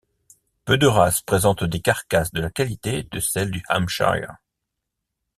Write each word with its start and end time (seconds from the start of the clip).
Peu 0.65 0.79
de 0.79 0.87
races 0.87 1.21
présentent 1.21 1.63
des 1.63 1.79
carcasses 1.79 2.31
de 2.31 2.41
la 2.41 2.49
qualité 2.49 3.03
de 3.03 3.19
celles 3.19 3.51
du 3.51 3.61
hampshire. 3.69 4.33